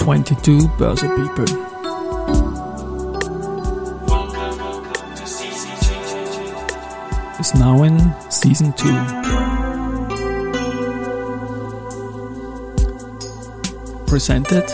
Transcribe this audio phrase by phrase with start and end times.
[0.00, 1.44] 22 Börse People.
[7.38, 7.98] Is now in
[8.30, 8.88] season 2.
[14.06, 14.66] Presented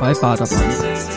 [0.00, 1.11] by Baderbank.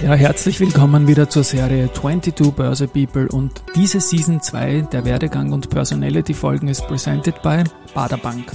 [0.00, 5.52] Ja, herzlich willkommen wieder zur Serie 22 Börse People und diese Season 2 der Werdegang
[5.52, 8.52] und Personality Folgen ist presented by Baderbank.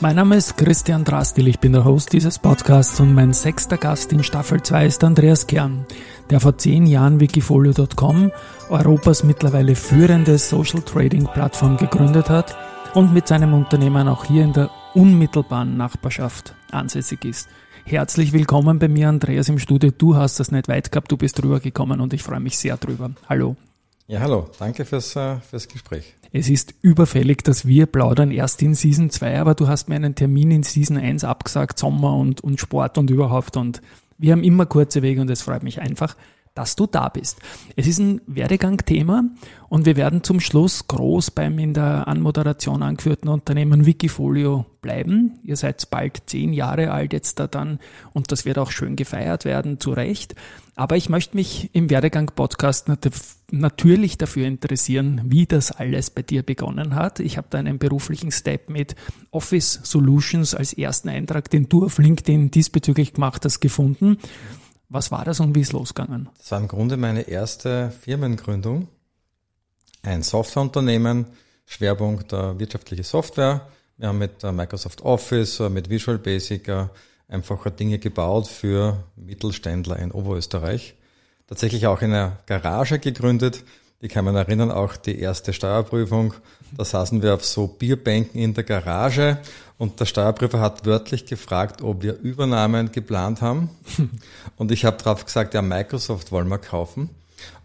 [0.00, 4.12] Mein Name ist Christian Drastil, ich bin der Host dieses Podcasts und mein sechster Gast
[4.12, 5.86] in Staffel 2 ist Andreas Kern,
[6.28, 8.30] der vor zehn Jahren Wikifolio.com,
[8.68, 12.54] Europas mittlerweile führende Social Trading Plattform gegründet hat
[12.92, 17.48] und mit seinem Unternehmen auch hier in der unmittelbaren Nachbarschaft ansässig ist.
[17.84, 19.90] Herzlich willkommen bei mir, Andreas, im Studio.
[19.96, 22.76] Du hast das nicht weit gehabt, du bist drüber gekommen und ich freue mich sehr
[22.76, 23.10] drüber.
[23.28, 23.56] Hallo.
[24.06, 24.48] Ja, hallo.
[24.58, 26.14] Danke fürs, äh, fürs Gespräch.
[26.32, 30.14] Es ist überfällig, dass wir plaudern erst in Season 2, aber du hast mir einen
[30.14, 33.82] Termin in Season 1 abgesagt, Sommer und, und Sport und überhaupt und
[34.16, 36.16] wir haben immer kurze Wege und es freut mich einfach,
[36.54, 37.38] dass du da bist.
[37.76, 39.24] Es ist ein Werdegang-Thema
[39.68, 45.38] und wir werden zum Schluss groß beim in der Anmoderation angeführten Unternehmen Wikifolio bleiben.
[45.44, 47.78] Ihr seid bald zehn Jahre alt jetzt da dann
[48.12, 50.34] und das wird auch schön gefeiert werden, zu Recht.
[50.74, 52.90] Aber ich möchte mich im Werdegang-Podcast
[53.50, 57.20] natürlich dafür interessieren, wie das alles bei dir begonnen hat.
[57.20, 58.96] Ich habe da einen beruflichen Step mit
[59.30, 64.16] Office Solutions als ersten Eintrag, den du auf LinkedIn diesbezüglich gemacht hast, gefunden.
[64.94, 66.28] Was war das und wie ist losgegangen?
[66.36, 68.88] Das war im Grunde meine erste Firmengründung.
[70.02, 71.28] Ein Softwareunternehmen,
[71.64, 73.66] Schwerpunkt der wirtschaftliche Software.
[73.96, 76.70] Wir haben mit Microsoft Office, mit Visual Basic
[77.26, 80.94] einfach Dinge gebaut für Mittelständler in Oberösterreich.
[81.46, 83.64] Tatsächlich auch in einer Garage gegründet.
[84.02, 86.34] Die kann man erinnern, auch die erste Steuerprüfung.
[86.76, 89.38] Da saßen wir auf so Bierbänken in der Garage
[89.78, 93.68] und der Steuerprüfer hat wörtlich gefragt, ob wir Übernahmen geplant haben.
[94.56, 97.10] Und ich habe drauf gesagt, ja, Microsoft wollen wir kaufen.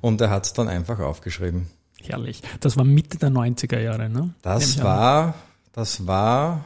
[0.02, 1.68] Und er hat es dann einfach aufgeschrieben.
[2.02, 2.42] Herrlich.
[2.60, 4.34] Das war Mitte der 90er Jahre, ne?
[4.42, 5.36] Das war,
[5.74, 6.66] das war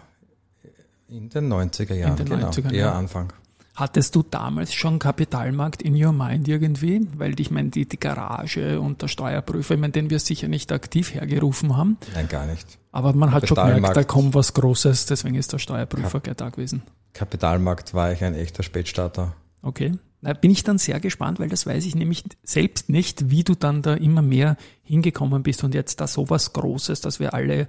[1.09, 2.93] in den 90er Jahren, in den genau, 90er, eher ja.
[2.93, 3.33] Anfang.
[3.81, 7.01] Hattest du damals schon Kapitalmarkt in your mind irgendwie?
[7.17, 10.71] Weil ich meine, die, die Garage und der Steuerprüfer, ich meine, den wir sicher nicht
[10.71, 11.97] aktiv hergerufen haben.
[12.13, 12.77] Nein, gar nicht.
[12.91, 16.37] Aber man hat schon gemerkt, da kommt was Großes, deswegen ist der Steuerprüfer Kap gleich
[16.37, 16.83] da gewesen.
[17.13, 19.33] Kapitalmarkt war ich ein echter Spätstarter.
[19.63, 19.93] Okay.
[20.21, 23.55] Da bin ich dann sehr gespannt, weil das weiß ich nämlich selbst nicht, wie du
[23.55, 27.67] dann da immer mehr hingekommen bist und jetzt da sowas Großes, dass wir alle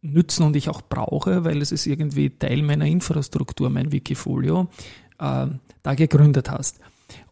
[0.00, 4.68] nützen und ich auch brauche, weil es ist irgendwie Teil meiner Infrastruktur, mein Wikifolio
[5.18, 5.46] äh,
[5.82, 6.80] da gegründet hast.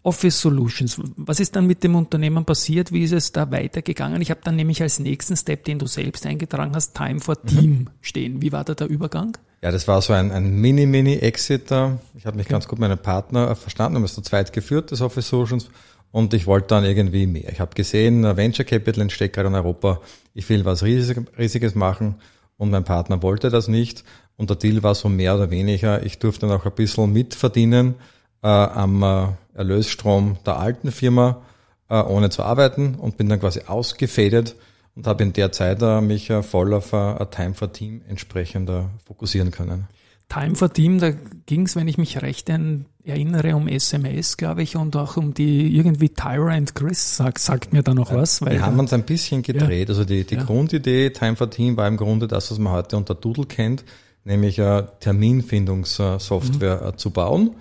[0.03, 1.01] Office Solutions.
[1.17, 2.93] Was ist dann mit dem Unternehmen passiert?
[2.93, 4.21] Wie ist es da weitergegangen?
[4.21, 7.49] Ich habe dann nämlich als nächsten Step, den du selbst eingetragen hast, Time for mhm.
[7.49, 8.43] Team stehen.
[8.43, 9.37] Wie war da der Übergang?
[9.63, 11.65] Ja, das war so ein, ein Mini-Mini-Exit.
[11.65, 12.53] Ich habe mich okay.
[12.53, 15.71] ganz gut mit meinem Partner verstanden, haben es zu zweit geführt, das Office Solutions.
[16.11, 17.51] Und ich wollte dann irgendwie mehr.
[17.51, 20.01] Ich habe gesehen, Venture Capital entsteht gerade in Europa.
[20.35, 22.17] Ich will was Riesiges machen
[22.57, 24.05] und mein Partner wollte das nicht.
[24.37, 27.95] Und der Deal war so mehr oder weniger, ich durfte noch ein bisschen mitverdienen
[28.43, 31.43] äh, am äh, Erlösstrom der alten Firma,
[31.89, 34.57] äh, ohne zu arbeiten und bin dann quasi ausgefadet
[34.97, 38.69] und habe in der Zeit äh, mich äh, voll auf äh, Time for Team entsprechend
[38.71, 39.89] äh, fokussieren können.
[40.29, 41.13] Time for Team, da
[41.47, 45.77] ging es, wenn ich mich recht erinnere, um SMS, glaube ich, und auch um die
[45.77, 48.41] irgendwie Tyra and Chris, sagt, sagt mir da noch was.
[48.41, 49.89] Weil Wir haben uns ein bisschen gedreht.
[49.89, 49.93] Ja.
[49.93, 50.43] Also die, die ja.
[50.43, 53.85] Grundidee Time for Team war im Grunde das, was man heute unter Doodle kennt,
[54.25, 56.99] nämlich eine Terminfindungssoftware mhm.
[56.99, 57.55] zu bauen.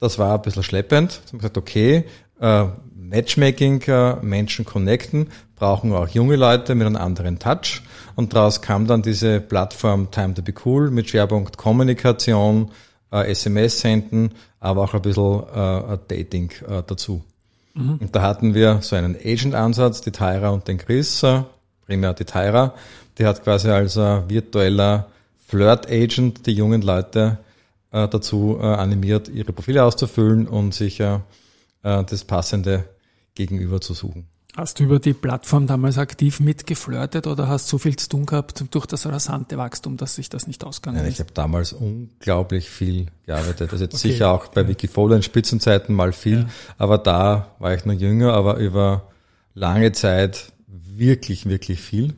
[0.00, 1.20] Das war ein bisschen schleppend.
[1.24, 2.04] Ich habe gesagt, okay,
[2.40, 2.64] äh,
[2.94, 7.82] Matchmaking, äh, Menschen connecten, brauchen auch junge Leute mit einem anderen Touch.
[8.14, 12.70] Und daraus kam dann diese Plattform Time to be Cool mit Schwerpunkt Kommunikation,
[13.12, 17.22] äh, SMS senden, aber auch ein bisschen äh, Dating äh, dazu.
[17.74, 17.98] Mhm.
[18.00, 21.42] Und da hatten wir so einen Agent-Ansatz, die Tyra und den Chris, äh,
[21.86, 22.74] primär die Tyra,
[23.16, 24.28] die hat quasi als äh,
[25.48, 27.38] virtueller Flirt-Agent die jungen Leute
[27.90, 31.18] äh, dazu äh, animiert, ihre Profile auszufüllen und sich äh,
[31.82, 32.84] das passende
[33.34, 34.26] Gegenüber zu suchen.
[34.56, 38.26] Hast du über die Plattform damals aktiv mitgeflirtet oder hast du so viel zu tun
[38.26, 41.14] gehabt durch das rasante Wachstum, dass sich das nicht ausgegangen ist?
[41.14, 43.72] Ich habe damals unglaublich viel gearbeitet.
[43.72, 44.10] Also jetzt okay.
[44.10, 46.46] sicher auch bei Wikifolio in Spitzenzeiten mal viel, ja.
[46.76, 49.08] aber da war ich noch jünger, aber über
[49.54, 52.14] lange Zeit wirklich, wirklich viel.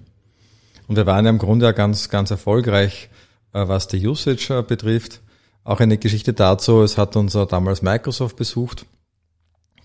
[0.89, 3.20] Und wir waren ja im Grunde ja ganz, ganz erfolgreich äh,
[3.53, 5.21] was die Usage äh, betrifft.
[5.65, 8.87] Auch eine Geschichte dazu, es hat uns damals Microsoft besucht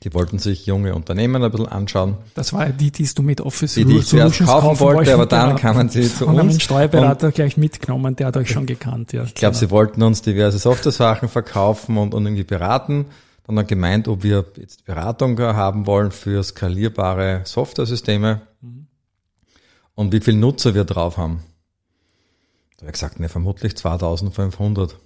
[0.03, 2.17] Die wollten sich junge Unternehmen ein bisschen anschauen.
[2.33, 5.25] Das war die, die du mit Office die, die ich zuerst kaufen, kaufen wollte, aber
[5.25, 6.33] dann kamen sie zu und uns.
[6.33, 9.11] Und haben den Steuerberater und gleich mitgenommen, der hat euch schon gekannt.
[9.13, 9.59] Ja, ich glaube, genau.
[9.59, 13.05] sie wollten uns diverse Software-Sachen verkaufen und, und irgendwie beraten.
[13.45, 18.87] Dann hat gemeint, ob wir jetzt Beratung haben wollen für skalierbare Software-Systeme mhm.
[19.93, 21.41] und wie viele Nutzer wir drauf haben.
[22.77, 24.97] Da habe ich gesagt, ne, vermutlich 2500.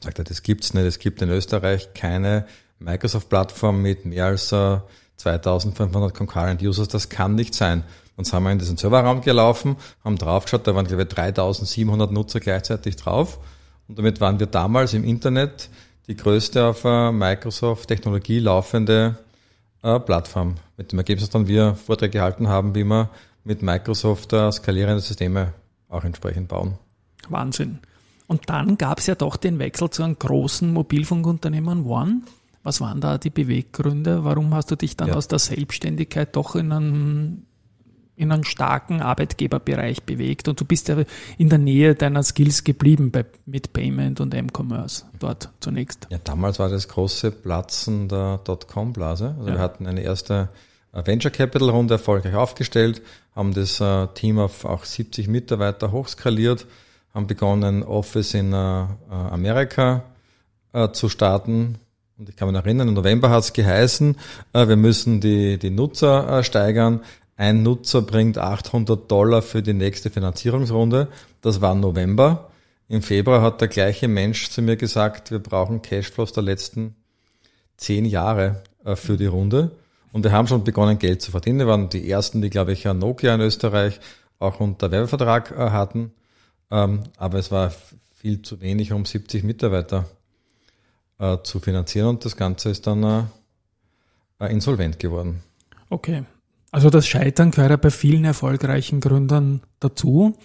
[0.00, 0.84] Sagt er, das gibt's nicht.
[0.84, 2.46] Es gibt in Österreich keine
[2.78, 4.78] Microsoft-Plattform mit mehr als äh,
[5.16, 6.88] 2500 Concurrent Users.
[6.88, 7.84] Das kann nicht sein.
[8.16, 12.40] Dann sind wir in diesen Serverraum gelaufen, haben draufgeschaut, da waren glaube ich 3700 Nutzer
[12.40, 13.38] gleichzeitig drauf.
[13.88, 15.70] Und damit waren wir damals im Internet
[16.08, 19.16] die größte auf äh, Microsoft-Technologie laufende
[19.82, 20.56] äh, Plattform.
[20.76, 23.08] Mit dem Ergebnis, dass dann wir Vorträge gehalten haben, wie wir
[23.44, 25.54] mit Microsoft äh, skalierende Systeme
[25.92, 26.78] auch entsprechend bauen.
[27.28, 27.78] Wahnsinn.
[28.26, 32.22] Und dann gab es ja doch den Wechsel zu einem großen Mobilfunkunternehmen One.
[32.62, 34.24] Was waren da die Beweggründe?
[34.24, 35.14] Warum hast du dich dann ja.
[35.14, 37.46] aus der Selbstständigkeit doch in einen,
[38.14, 40.48] in einen starken Arbeitgeberbereich bewegt?
[40.48, 40.96] Und du bist ja
[41.38, 46.06] in der Nähe deiner Skills geblieben bei, mit Payment und M-Commerce dort zunächst.
[46.10, 49.34] Ja, damals war das große Platzen der Dotcom-Blase.
[49.38, 49.56] Also ja.
[49.56, 50.48] wir hatten eine erste
[50.92, 53.00] Venture Capital Runde erfolgreich aufgestellt,
[53.34, 56.66] haben das äh, Team auf auch 70 Mitarbeiter hochskaliert
[57.14, 60.04] haben begonnen, Office in äh, Amerika
[60.72, 61.78] äh, zu starten.
[62.18, 64.16] Und ich kann mich erinnern, im November hat es geheißen,
[64.52, 67.00] wir müssen die, die Nutzer steigern.
[67.36, 71.08] Ein Nutzer bringt 800 Dollar für die nächste Finanzierungsrunde.
[71.40, 72.50] Das war November.
[72.88, 76.94] Im Februar hat der gleiche Mensch zu mir gesagt, wir brauchen Cashflows der letzten
[77.76, 78.62] zehn Jahre
[78.94, 79.72] für die Runde.
[80.12, 81.58] Und wir haben schon begonnen, Geld zu verdienen.
[81.58, 83.98] Wir waren die ersten, die, glaube ich, Nokia in Österreich
[84.38, 86.12] auch unter Werbevertrag äh, hatten.
[86.70, 87.72] Ähm, aber es war
[88.16, 90.06] viel zu wenig, um 70 Mitarbeiter
[91.18, 93.28] äh, zu finanzieren und das Ganze ist dann
[94.38, 95.42] äh, insolvent geworden.
[95.88, 96.24] Okay.
[96.70, 100.36] Also das Scheitern gehört ja bei vielen erfolgreichen Gründern dazu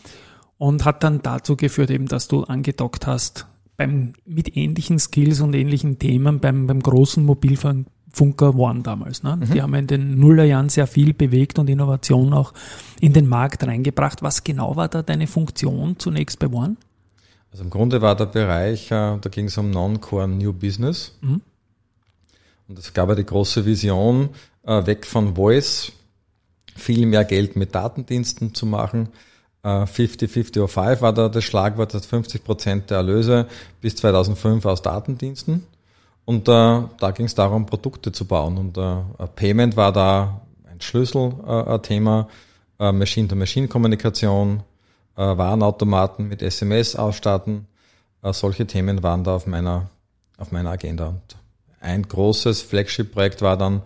[0.57, 3.47] und hat dann dazu geführt, eben, dass du angedockt hast
[3.77, 9.23] beim, mit ähnlichen Skills und ähnlichen Themen beim, beim großen Mobilfunk Funker One damals.
[9.23, 9.35] Ne?
[9.35, 9.53] Mhm.
[9.53, 12.53] Die haben in den Nullerjahren sehr viel bewegt und Innovation auch
[12.99, 14.21] in den Markt reingebracht.
[14.23, 16.77] Was genau war da deine Funktion zunächst bei One?
[17.51, 21.17] Also im Grunde war der Bereich, äh, da ging es um Non-Core New Business.
[21.21, 21.41] Mhm.
[22.67, 24.29] Und es gab ja die große Vision,
[24.63, 25.93] äh, weg von Voice,
[26.75, 29.09] viel mehr Geld mit Datendiensten zu machen.
[29.63, 33.47] 50-50-05 äh, war da das Schlagwort, dass 50 Prozent der Erlöse
[33.81, 35.63] bis 2005 aus Datendiensten.
[36.27, 38.57] Und äh, da ging es darum, Produkte zu bauen.
[38.57, 42.27] Und äh, Payment war da ein Schlüsselthema,
[42.81, 44.61] äh, Machine-to-Machine-Kommunikation,
[45.15, 47.65] äh, Warenautomaten mit SMS ausstatten.
[48.23, 49.89] Äh, solche Themen waren da auf meiner,
[50.37, 51.07] auf meiner Agenda.
[51.07, 51.37] Und
[51.79, 53.81] ein großes Flagship-Projekt war dann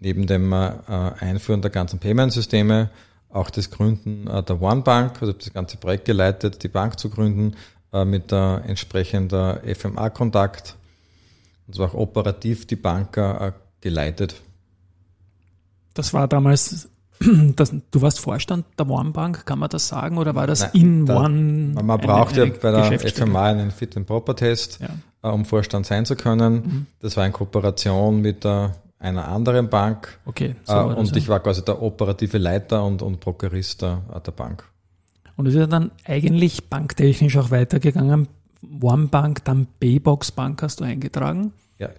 [0.00, 0.72] neben dem äh,
[1.20, 2.90] Einführen der ganzen Payment-Systeme
[3.28, 7.08] auch das Gründen äh, der One Bank, also das ganze Projekt geleitet, die Bank zu
[7.08, 7.54] gründen,
[7.92, 10.74] äh, mit der entsprechender FMA-Kontakt
[11.66, 14.34] und zwar auch operativ die Bank äh, geleitet.
[15.94, 16.88] Das war damals,
[17.56, 20.70] das, du warst Vorstand der One Bank, kann man das sagen, oder war das Nein,
[20.74, 21.74] in da, One?
[21.82, 24.88] Man braucht ja bei der FMA einen Fit and Proper Test, ja.
[25.28, 26.54] äh, um Vorstand sein zu können.
[26.54, 26.86] Mhm.
[27.00, 28.68] Das war in Kooperation mit äh,
[28.98, 30.18] einer anderen Bank.
[30.24, 30.56] Okay.
[30.64, 34.64] So äh, und ich war quasi der operative Leiter und, und Prokurist der, der Bank.
[35.36, 38.28] Und es ist dann eigentlich banktechnisch auch weitergegangen
[38.82, 41.52] OneBank, dann Baybox Bank hast du eingetragen?
[41.78, 41.90] Ja,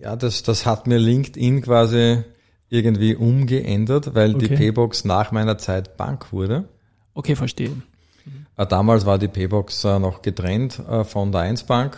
[0.00, 2.24] ja das, das hat mir LinkedIn quasi
[2.68, 4.48] irgendwie umgeändert, weil okay.
[4.48, 6.68] die Paybox nach meiner Zeit Bank wurde.
[7.14, 7.70] Okay, verstehe.
[7.70, 8.46] Mhm.
[8.68, 11.96] Damals war die Paybox äh, noch getrennt äh, von der 1 Bank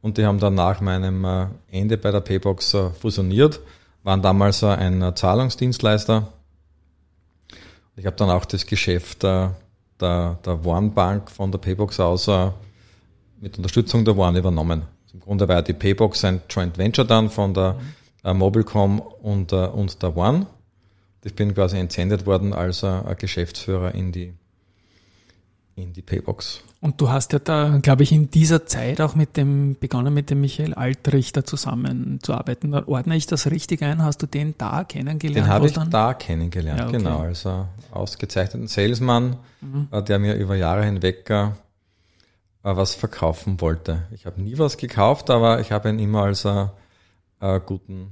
[0.00, 1.26] und die haben dann nach meinem
[1.68, 3.60] Ende bei der Paybox fusioniert,
[4.04, 6.32] waren damals ein Zahlungsdienstleister.
[7.96, 9.56] Ich habe dann auch das Geschäft der,
[10.00, 12.30] der One Bank von der Paybox aus
[13.40, 14.82] mit Unterstützung der One übernommen.
[15.12, 17.76] Im Grunde war die Paybox ein Joint Venture dann von der
[18.24, 20.46] äh, Mobilcom und, äh, und der One.
[21.24, 24.34] Ich bin quasi entsendet worden als äh, Geschäftsführer in die,
[25.74, 26.62] in die Paybox.
[26.80, 30.30] Und du hast ja da, glaube ich, in dieser Zeit auch mit dem, begonnen mit
[30.30, 32.74] dem Michael Altrichter zusammenzuarbeiten.
[32.74, 34.02] Ordne ich das richtig ein?
[34.02, 35.46] Hast du den da kennengelernt?
[35.46, 35.90] Den habe ich dann?
[35.90, 36.98] da kennengelernt, ja, okay.
[36.98, 37.20] genau.
[37.20, 39.88] Also ausgezeichneten Salesman, mhm.
[39.90, 41.48] Äh, der mir über Jahre hinweg äh,
[42.74, 44.06] was verkaufen wollte.
[44.10, 46.70] Ich habe nie was gekauft, aber ich habe ihn immer als einen,
[47.38, 48.10] einen guten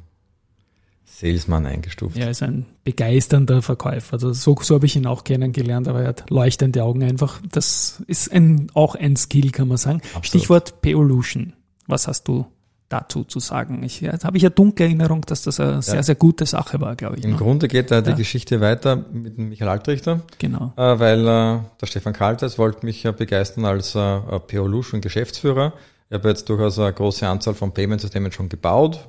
[1.05, 2.17] Salesman eingestuft.
[2.17, 4.15] Er ist ein begeisternder Verkäufer.
[4.15, 7.41] Also so, so habe ich ihn auch kennengelernt, aber er hat leuchtende Augen einfach.
[7.51, 10.01] Das ist ein, auch ein Skill, kann man sagen.
[10.15, 10.27] Absolut.
[10.27, 11.55] Stichwort Peolution.
[11.87, 12.47] Was hast du
[12.95, 13.83] dazu zu sagen?
[13.83, 15.83] Ich, jetzt habe ich ja dunkle Erinnerung, dass das eine ja.
[15.83, 17.25] sehr, sehr gute Sache war, glaube ich.
[17.25, 17.37] Im ne?
[17.37, 18.17] Grunde geht da die ja.
[18.17, 20.21] Geschichte weiter mit dem Michael Altrichter.
[20.39, 20.73] Genau.
[20.77, 25.73] Äh, weil äh, der Stefan Kaltes wollte mich ja begeistern als äh, PO-Lution Geschäftsführer.
[26.09, 29.09] Ich habe jetzt durchaus eine große Anzahl von Payment-Systemen schon gebaut.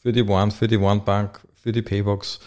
[0.00, 2.40] Für die One, für die One Bank, für die Paybox.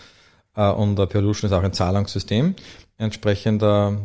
[0.56, 2.56] Äh, und äh, PO-Lution ist auch ein Zahlungssystem.
[2.98, 3.98] Entsprechender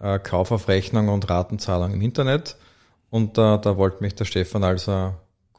[0.00, 2.56] äh, Kauf auf Rechnung und Ratenzahlung im Internet.
[3.10, 5.10] Und äh, da wollte mich der Stefan als äh,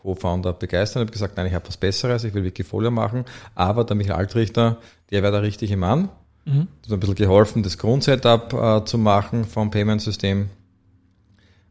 [0.03, 1.01] Co-Founder begeistern.
[1.01, 3.23] Ich habe gesagt, nein, ich habe was Besseres, ich will Wikifolio machen.
[3.55, 4.77] Aber der Michael Altrichter,
[5.09, 6.09] der wäre der richtige Mann.
[6.45, 6.67] Mhm.
[6.81, 10.49] Das hat ein bisschen geholfen, das Grundsetup äh, zu machen vom Payment-System.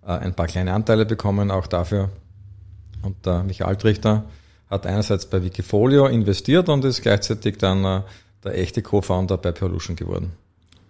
[0.07, 2.09] Äh, ein paar kleine Anteile bekommen auch dafür.
[3.03, 4.25] Und der Michael Altrichter
[4.71, 8.01] hat einerseits bei Wikifolio investiert und ist gleichzeitig dann äh,
[8.43, 10.33] der echte Co-Founder bei Peolution geworden.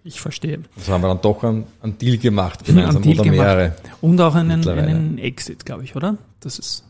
[0.05, 0.59] Ich verstehe.
[0.77, 3.69] Also haben wir dann doch einen, einen Deal gemacht, gemeinsam Deal oder mehrere.
[3.69, 3.97] Gemacht.
[4.01, 6.17] Und auch einen, einen Exit, glaube ich, oder?
[6.39, 6.85] Das ist.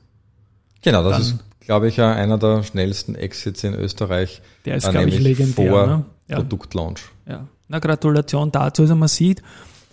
[0.84, 4.42] Genau, das ist, glaube ich, einer der schnellsten Exits in Österreich.
[4.66, 5.72] Der ist, glaube ich, legendär.
[5.72, 6.06] Vor ne?
[6.28, 6.36] ja.
[6.38, 7.02] Produktlaunch.
[7.28, 7.48] Ja.
[7.68, 8.84] Na, Gratulation dazu.
[8.84, 9.42] Also man sieht,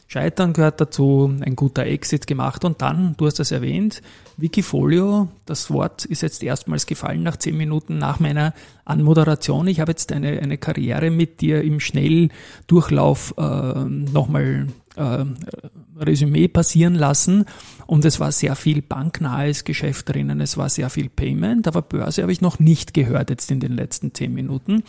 [0.09, 4.03] Scheitern gehört dazu, ein guter Exit gemacht und dann, du hast das erwähnt,
[4.37, 8.53] Wikifolio, das Wort ist jetzt erstmals gefallen nach zehn Minuten nach meiner
[8.85, 9.69] Anmoderation.
[9.69, 14.67] Ich habe jetzt eine, eine Karriere mit dir im Schnelldurchlauf äh, nochmal
[14.97, 15.25] äh,
[15.99, 17.45] Resümee passieren lassen
[17.87, 22.23] und es war sehr viel banknahes Geschäft drinnen, es war sehr viel Payment, aber Börse
[22.23, 24.83] habe ich noch nicht gehört jetzt in den letzten zehn Minuten.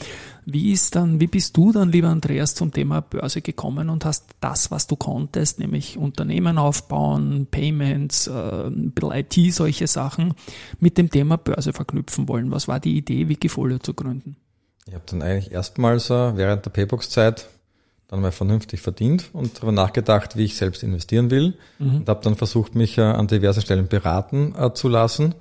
[0.46, 4.25] Wie ist dann, wie bist du dann, lieber Andreas, zum Thema Börse gekommen und hast
[4.39, 10.34] das, was du konntest, nämlich Unternehmen aufbauen, Payments, äh, ein bisschen IT, solche Sachen,
[10.79, 12.51] mit dem Thema Börse verknüpfen wollen?
[12.51, 14.38] Was war die Idee, Wikifolio zu gründen?
[14.88, 17.48] Ich habe dann eigentlich erstmals äh, während der Paybox-Zeit
[18.11, 21.97] dann mal vernünftig verdient und darüber nachgedacht, wie ich selbst investieren will mhm.
[21.97, 25.33] und habe dann versucht, mich äh, an diversen Stellen beraten äh, zu lassen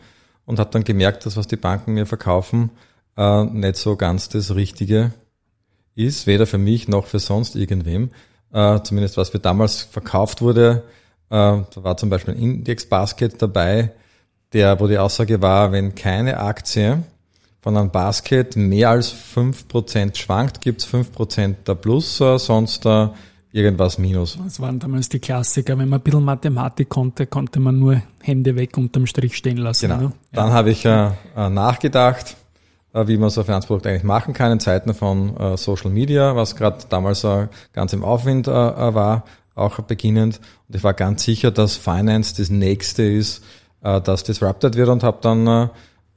[0.46, 2.70] und habe dann gemerkt, dass was die Banken mir verkaufen,
[3.16, 5.12] äh, nicht so ganz das Richtige
[5.96, 8.10] ist, weder für mich noch für sonst irgendwem.
[8.52, 10.84] Äh, zumindest was mir damals verkauft wurde,
[11.28, 13.90] äh, da war zum Beispiel ein Index Basket dabei,
[14.52, 17.02] der, wo die Aussage war, wenn keine Aktie
[17.60, 22.86] von einem Basket mehr als fünf Prozent schwankt, gibt's fünf Prozent der Plus, sonst
[23.52, 24.38] irgendwas Minus.
[24.42, 25.76] Das waren damals die Klassiker.
[25.78, 29.88] Wenn man ein bisschen Mathematik konnte, konnte man nur Hände weg unterm Strich stehen lassen.
[29.88, 30.00] Genau.
[30.00, 30.12] Ne?
[30.32, 30.52] Dann ja.
[30.52, 32.36] habe ich äh, äh, nachgedacht,
[32.92, 36.36] äh, wie man so ein Finanzprodukt eigentlich machen kann in Zeiten von äh, Social Media,
[36.36, 39.24] was gerade damals äh, ganz im Aufwind äh, war,
[39.54, 40.40] auch beginnend.
[40.68, 43.42] Und ich war ganz sicher, dass Finance das nächste ist,
[43.82, 45.70] das disrupted wird und habe dann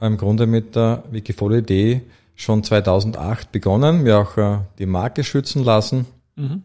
[0.07, 2.01] im Grunde mit der Wikifolio-Idee
[2.35, 6.05] schon 2008 begonnen, mir auch äh, die Marke schützen lassen,
[6.35, 6.63] mhm.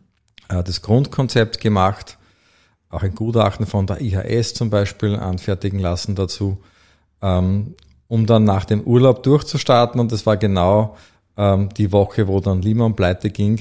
[0.49, 2.19] äh, das Grundkonzept gemacht,
[2.91, 6.59] auch ein Gutachten von der IHS zum Beispiel anfertigen lassen dazu,
[7.21, 7.75] ähm,
[8.09, 10.97] um dann nach dem Urlaub durchzustarten und das war genau
[11.37, 13.61] ähm, die Woche, wo dann Lehman pleite ging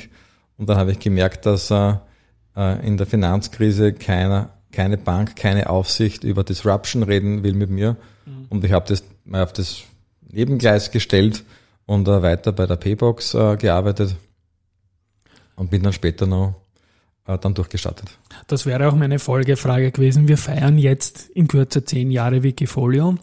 [0.58, 1.96] und dann habe ich gemerkt, dass äh,
[2.56, 7.98] äh, in der Finanzkrise keiner, keine Bank, keine Aufsicht über Disruption reden will mit mir
[8.26, 8.37] mhm.
[8.50, 9.84] Und ich habe das mal auf das
[10.30, 11.44] Nebengleis gestellt
[11.86, 14.16] und äh, weiter bei der Paybox äh, gearbeitet
[15.56, 16.56] und bin dann später noch
[17.26, 18.10] äh, dann durchgestartet.
[18.48, 20.28] Das wäre auch meine Folgefrage gewesen.
[20.28, 23.16] Wir feiern jetzt in Kürze zehn Jahre Wikifolio.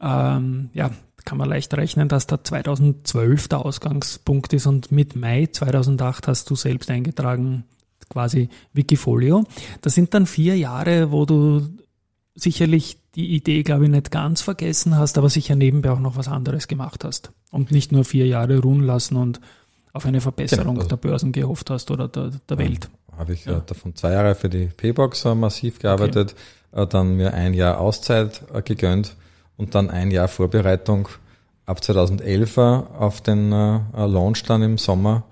[0.00, 0.90] Ähm, ja,
[1.24, 6.50] kann man leicht rechnen, dass da 2012 der Ausgangspunkt ist und mit Mai 2008 hast
[6.50, 7.64] du selbst eingetragen,
[8.10, 9.44] quasi Wikifolio.
[9.80, 11.66] Das sind dann vier Jahre, wo du
[12.34, 16.28] sicherlich die Idee, glaube ich, nicht ganz vergessen hast, aber sicher nebenbei auch noch was
[16.28, 17.30] anderes gemacht hast.
[17.50, 19.40] Und nicht nur vier Jahre ruhen lassen und
[19.92, 22.88] auf eine Verbesserung genau, der Börsen gehofft hast oder der, der Welt.
[23.16, 23.60] Habe ich ja.
[23.60, 26.34] davon zwei Jahre für die Paybox massiv gearbeitet,
[26.72, 26.82] okay.
[26.82, 29.14] Äh, dann mir ein Jahr Auszeit äh, gegönnt
[29.56, 31.08] und dann ein Jahr Vorbereitung
[31.64, 35.22] ab 2011 auf den äh, Launch dann im Sommer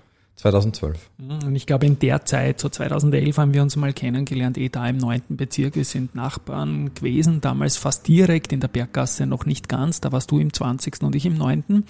[0.43, 1.09] 2012.
[1.17, 4.67] Mhm, und ich glaube, in der Zeit, so 2011, haben wir uns mal kennengelernt, eh
[4.67, 5.75] da im neunten Bezirk.
[5.75, 10.01] Wir sind Nachbarn gewesen, damals fast direkt in der Berggasse, noch nicht ganz.
[10.01, 11.01] Da warst du im 20.
[11.03, 11.85] und ich im neunten.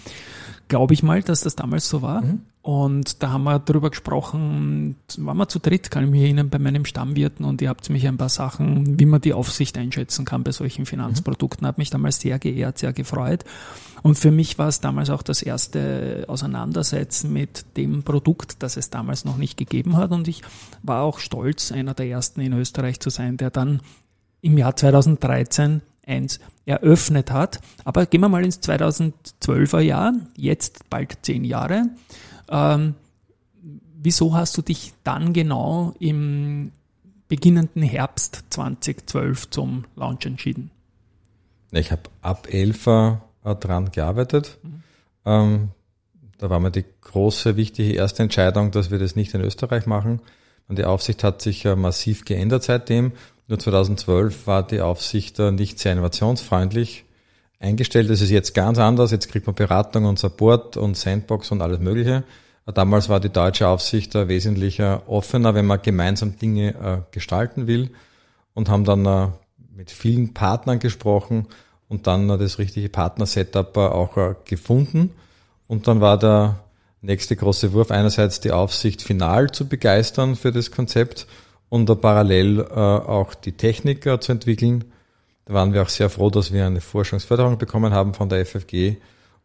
[0.68, 2.22] Glaube ich mal, dass das damals so war.
[2.22, 2.42] Mhm.
[2.64, 6.60] Und da haben wir darüber gesprochen, waren wir zu dritt, kann ich mich erinnern, bei
[6.60, 10.46] meinem Stammwirten und ihr habt mich ein paar Sachen, wie man die Aufsicht einschätzen kann
[10.46, 13.44] bei solchen Finanzprodukten, hat mich damals sehr geehrt, sehr gefreut.
[14.02, 18.90] Und für mich war es damals auch das erste Auseinandersetzen mit dem Produkt, das es
[18.90, 20.12] damals noch nicht gegeben hat.
[20.12, 20.42] Und ich
[20.84, 23.82] war auch stolz, einer der ersten in Österreich zu sein, der dann
[24.40, 27.60] im Jahr 2013 eins eröffnet hat.
[27.84, 31.90] Aber gehen wir mal ins 2012er Jahr, jetzt bald zehn Jahre.
[32.54, 32.94] Ähm,
[34.00, 36.72] wieso hast du dich dann genau im
[37.28, 40.70] beginnenden Herbst 2012 zum Launch entschieden?
[41.72, 43.16] Ich habe ab 11 äh,
[43.60, 44.60] dran gearbeitet.
[44.62, 44.84] Mhm.
[45.26, 45.70] Ähm,
[46.38, 50.22] da war mir die große, wichtige erste Entscheidung, dass wir das nicht in Österreich machen.
[50.68, 53.14] Und die Aufsicht hat sich massiv geändert seitdem.
[53.48, 57.06] Nur 2012 war die Aufsicht äh, nicht sehr innovationsfreundlich
[57.64, 58.10] eingestellt.
[58.10, 59.12] Das ist jetzt ganz anders.
[59.12, 62.24] Jetzt kriegt man Beratung und Support und Sandbox und alles Mögliche.
[62.66, 67.90] Damals war die deutsche Aufsicht wesentlich offener, wenn man gemeinsam Dinge gestalten will
[68.54, 69.34] und haben dann
[69.76, 71.48] mit vielen Partnern gesprochen
[71.90, 75.12] und dann das richtige Partner-Setup auch gefunden.
[75.68, 76.60] Und dann war der
[77.02, 81.28] nächste große Wurf einerseits die Aufsicht final zu begeistern für das Konzept
[81.68, 84.86] und parallel auch die Technik zu entwickeln.
[85.46, 88.96] Da waren wir auch sehr froh, dass wir eine Forschungsförderung bekommen haben von der FFG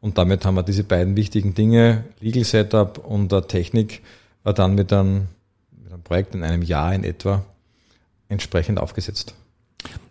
[0.01, 4.03] und damit haben wir diese beiden wichtigen Dinge, Legal Setup und Technik,
[4.45, 5.27] dann mit einem,
[5.83, 7.45] mit einem Projekt in einem Jahr in etwa
[8.29, 9.35] entsprechend aufgesetzt.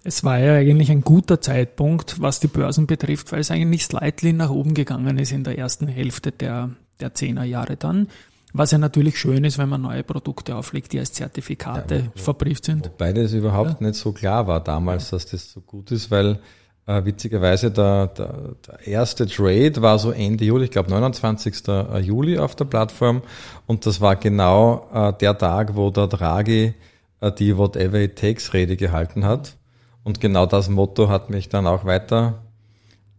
[0.04, 4.34] Es war ja eigentlich ein guter Zeitpunkt, was die Börsen betrifft, weil es eigentlich slightly
[4.34, 7.14] nach oben gegangen ist in der ersten Hälfte der, der
[7.46, 8.08] Jahre dann.
[8.54, 12.66] Was ja natürlich schön ist, wenn man neue Produkte auflegt, die als Zertifikate ja, verbrieft
[12.66, 12.86] sind.
[12.86, 13.88] Wobei das überhaupt ja.
[13.88, 16.40] nicht so klar war damals, dass das so gut ist, weil
[16.86, 21.68] äh, witzigerweise der, der, der erste Trade war so Ende Juli, ich glaube 29.
[21.68, 23.22] Äh, Juli auf der Plattform
[23.68, 26.74] und das war genau äh, der Tag, wo der Draghi
[27.20, 29.58] äh, die Whatever It Takes Rede gehalten hat.
[30.04, 32.42] Und genau das Motto hat mich dann auch weiter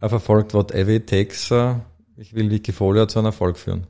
[0.01, 1.51] äh, verfolgt, Whatever It Takes.
[1.51, 1.75] Äh,
[2.17, 3.87] ich will Wikifolio zu einem Erfolg führen.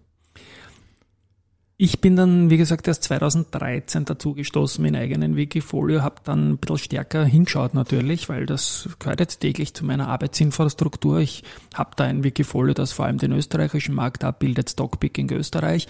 [1.81, 6.59] Ich bin dann, wie gesagt, erst 2013 dazu gestoßen mit eigenen Wikifolio, habe dann ein
[6.59, 11.21] bisschen stärker hingeschaut natürlich, weil das gehört jetzt täglich zu meiner Arbeitsinfrastruktur.
[11.21, 11.45] Ich
[11.75, 15.87] habe da ein Wikifolio, das vor allem den österreichischen Markt abbildet, Stockpicking Österreich.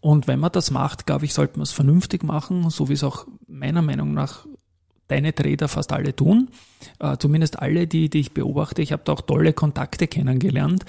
[0.00, 3.04] Und wenn man das macht, glaube ich, sollte man es vernünftig machen, so wie es
[3.04, 4.46] auch meiner Meinung nach
[5.06, 6.48] deine Trader fast alle tun.
[6.98, 8.80] Äh, zumindest alle, die, die ich beobachte.
[8.80, 10.86] Ich habe da auch tolle Kontakte kennengelernt.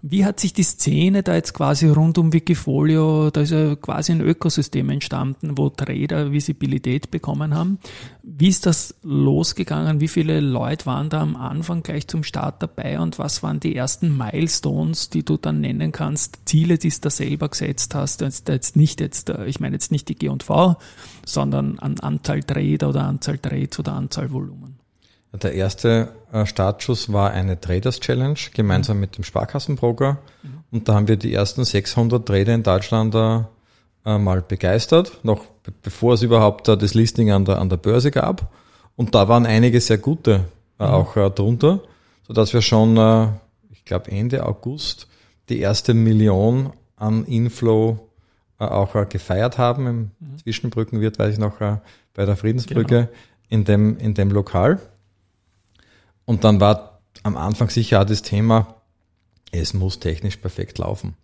[0.00, 4.12] Wie hat sich die Szene da jetzt quasi rund um Wikifolio, da ist ja quasi
[4.12, 7.80] ein Ökosystem entstanden, wo Trader Visibilität bekommen haben.
[8.22, 10.00] Wie ist das losgegangen?
[10.00, 13.74] Wie viele Leute waren da am Anfang gleich zum Start dabei und was waren die
[13.74, 18.20] ersten Milestones, die du dann nennen kannst, Ziele, die du da selber gesetzt hast?
[18.20, 20.76] Jetzt, jetzt nicht jetzt, äh, ich meine jetzt nicht die G&V,
[21.26, 24.78] sondern an Anzahl Trader oder Anzahl Trades oder Anzahl Volumen.
[25.32, 29.00] Der erste äh, Startschuss war eine Traders Challenge gemeinsam mhm.
[29.02, 30.18] mit dem Sparkassenbroker.
[30.42, 30.58] Mhm.
[30.70, 33.40] Und da haben wir die ersten 600 Trader in Deutschland äh,
[34.06, 35.44] äh, mal begeistert, noch
[35.82, 38.52] bevor es überhaupt das Listing an der, an der Börse gab.
[38.96, 40.44] Und da waren einige sehr gute
[40.78, 40.86] mhm.
[40.86, 41.82] auch drunter,
[42.26, 42.96] so dass wir schon,
[43.70, 45.08] ich glaube Ende August,
[45.50, 47.98] die erste Million an Inflow
[48.58, 49.86] auch gefeiert haben.
[49.86, 50.38] Im mhm.
[50.38, 53.08] Zwischenbrückenwirt, weiß ich noch, bei der Friedensbrücke genau.
[53.50, 54.80] in, dem, in dem Lokal.
[56.28, 58.74] Und dann war am Anfang sicher auch das Thema,
[59.50, 61.16] es muss technisch perfekt laufen.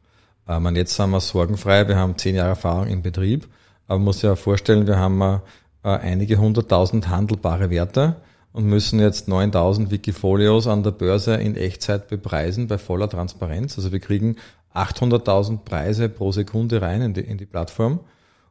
[0.49, 3.47] Äh, man, jetzt sind wir sorgenfrei, wir haben zehn Jahre Erfahrung im Betrieb,
[3.87, 5.40] aber man muss sich ja vorstellen, wir haben äh,
[5.83, 8.17] einige hunderttausend handelbare Werte
[8.55, 13.77] und müssen jetzt 9000 Wikifolios an der Börse in Echtzeit bepreisen bei voller Transparenz.
[13.77, 14.37] Also wir kriegen
[14.75, 18.01] 800.000 Preise pro Sekunde rein in die, in die Plattform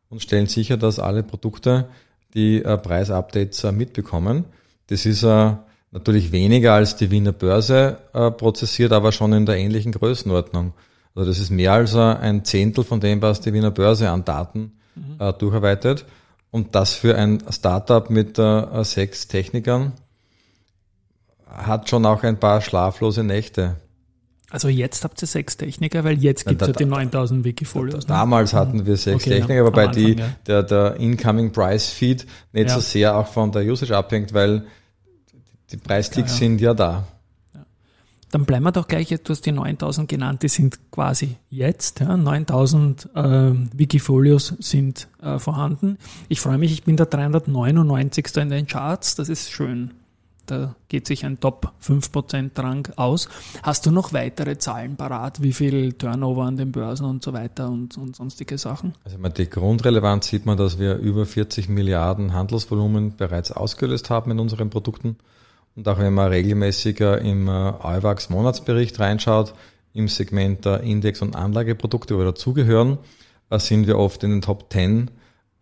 [0.07, 1.87] und stellen sicher, dass alle Produkte
[2.35, 4.45] die äh, Preisupdates äh, mitbekommen.
[4.85, 5.53] Das ist äh,
[5.93, 10.73] Natürlich weniger als die Wiener Börse äh, prozessiert, aber schon in der ähnlichen Größenordnung.
[11.13, 14.71] Also das ist mehr als ein Zehntel von dem, was die Wiener Börse an Daten
[14.95, 15.17] mhm.
[15.19, 16.05] äh, durcharbeitet.
[16.49, 19.93] Und das für ein Startup mit äh, sechs Technikern
[21.47, 23.75] hat schon auch ein paar schlaflose Nächte.
[24.49, 28.07] Also jetzt habt ihr sechs Techniker, weil jetzt gibt es ja die 9000 Wikifolios.
[28.07, 28.13] Ne?
[28.13, 30.25] Damals hatten wir sechs okay, Techniker, ja, wobei Anfang, die, ja.
[30.47, 32.75] der, der Incoming Price Feed nicht ja.
[32.75, 34.65] so sehr auch von der Usage abhängt, weil
[35.71, 36.39] die Preisklicks ja, ja.
[36.39, 37.07] sind ja da.
[38.33, 41.99] Dann bleiben wir doch gleich, du hast die 9000 genannt, die sind quasi jetzt.
[41.99, 45.99] Ja, 9000 äh, Wikifolios sind äh, vorhanden.
[46.29, 48.35] Ich freue mich, ich bin der 399.
[48.37, 49.91] in den Charts, das ist schön.
[50.47, 53.29] Da geht sich ein Top 5% Rang aus.
[53.61, 55.43] Hast du noch weitere Zahlen parat?
[55.43, 58.95] Wie viel Turnover an den Börsen und so weiter und, und sonstige Sachen?
[59.05, 64.39] Also die Grundrelevanz sieht man, dass wir über 40 Milliarden Handelsvolumen bereits ausgelöst haben in
[64.39, 65.17] unseren Produkten.
[65.75, 69.53] Und auch wenn man regelmäßiger im äh, AIWAX Monatsbericht reinschaut,
[69.93, 72.99] im Segment der Index- und Anlageprodukte, wo wir dazugehören,
[73.49, 75.09] äh, sind wir oft in den Top 10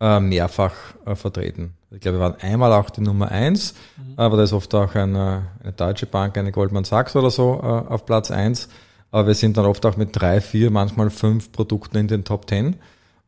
[0.00, 0.74] äh, mehrfach
[1.14, 1.74] vertreten.
[1.90, 4.14] Ich glaube, wir waren einmal auch die Nummer eins, mhm.
[4.16, 8.06] aber da ist oft auch eine, eine Deutsche Bank, eine Goldman Sachs oder so auf
[8.06, 8.68] Platz eins.
[9.10, 12.48] Aber wir sind dann oft auch mit drei, vier, manchmal fünf Produkten in den Top
[12.48, 12.76] 10.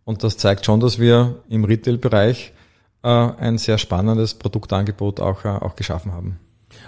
[0.06, 2.54] Und das zeigt schon, dass wir im Retail-Bereich
[3.02, 6.40] ein sehr spannendes Produktangebot auch, auch geschaffen haben.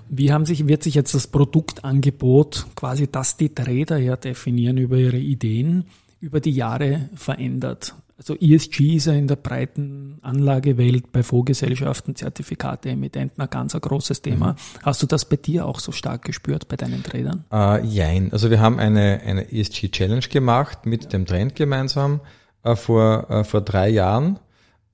[0.09, 4.97] Wie haben sich, wird sich jetzt das Produktangebot, quasi das die Trader ja definieren über
[4.97, 5.85] ihre Ideen,
[6.21, 7.95] über die Jahre verändert?
[8.19, 13.81] Also ESG ist ja in der breiten Anlagewelt bei Fondsgesellschaften, Zertifikate, Emittenten ein ganz ein
[13.83, 14.53] großes Thema.
[14.53, 14.57] Mhm.
[14.85, 17.45] Hast du das bei dir auch so stark gespürt bei deinen Tradern?
[17.53, 18.33] Uh, jein.
[18.33, 22.21] Also wir haben eine, eine ESG Challenge gemacht mit dem Trend gemeinsam
[22.65, 24.39] uh, vor, uh, vor drei Jahren.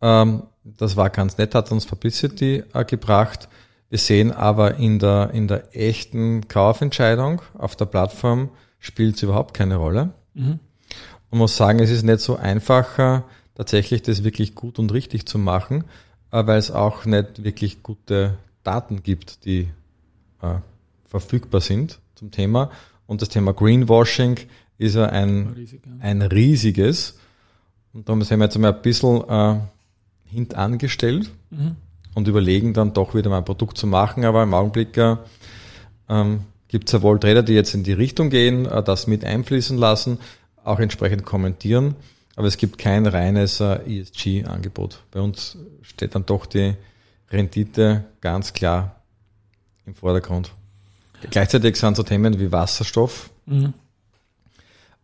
[0.00, 3.48] Um, das war ganz nett, hat uns Publicity gebracht.
[3.92, 9.52] Wir sehen aber in der, in der echten Kaufentscheidung auf der Plattform spielt es überhaupt
[9.52, 10.14] keine Rolle.
[10.32, 10.60] Mhm.
[11.28, 13.22] Und muss sagen, es ist nicht so einfach,
[13.54, 15.84] tatsächlich das wirklich gut und richtig zu machen,
[16.30, 19.68] äh, weil es auch nicht wirklich gute Daten gibt, die
[20.40, 20.54] äh,
[21.04, 22.70] verfügbar sind zum Thema.
[23.06, 24.38] Und das Thema Greenwashing
[24.78, 25.92] ist ja ein, Riesig, ja.
[26.00, 27.18] ein riesiges.
[27.92, 29.60] Und darum sind wir jetzt einmal ein bisschen äh,
[30.30, 31.76] hintangestellt mhm.
[32.14, 34.24] Und überlegen dann doch wieder mal ein Produkt zu machen.
[34.24, 35.16] Aber im Augenblick äh,
[36.08, 39.24] ähm, gibt es ja wohl Trader, die jetzt in die Richtung gehen, äh, das mit
[39.24, 40.18] einfließen lassen
[40.64, 41.96] auch entsprechend kommentieren.
[42.36, 45.02] Aber es gibt kein reines äh, ESG-Angebot.
[45.10, 46.74] Bei uns steht dann doch die
[47.30, 49.02] Rendite ganz klar
[49.84, 50.52] im Vordergrund.
[51.30, 53.74] Gleichzeitig sind so Themen wie Wasserstoff mhm.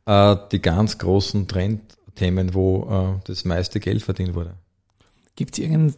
[0.07, 4.55] äh, die ganz großen Trendthemen, wo äh, das meiste Geld verdient wurde.
[5.37, 5.97] Gibt es